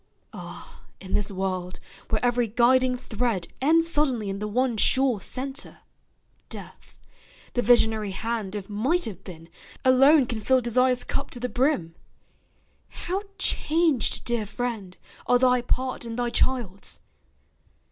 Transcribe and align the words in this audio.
Ah, 0.33 0.81
in 0.99 1.13
this 1.13 1.29
world, 1.29 1.79
where 2.09 2.25
every 2.25 2.47
guiding 2.47 2.97
thread 2.97 3.47
Ends 3.61 3.87
suddenly 3.87 4.31
in 4.31 4.39
the 4.39 4.47
one 4.47 4.75
sure 4.75 5.21
centre, 5.21 5.77
death, 6.49 6.97
The 7.53 7.61
visionary 7.61 8.09
hand 8.09 8.55
of 8.55 8.67
Might 8.67 9.05
have 9.05 9.23
been 9.23 9.47
Alone 9.85 10.25
can 10.25 10.41
fill 10.41 10.59
Desire's 10.59 11.03
cup 11.03 11.29
to 11.29 11.39
the 11.39 11.49
brim! 11.49 11.93
How 12.89 13.21
changed, 13.37 14.25
dear 14.25 14.47
friend, 14.47 14.97
are 15.27 15.37
thy 15.37 15.61
part 15.61 16.03
and 16.03 16.17
thy 16.17 16.31
child's! 16.31 17.01